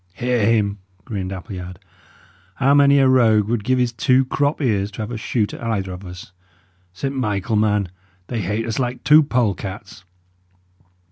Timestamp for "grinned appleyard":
1.05-1.77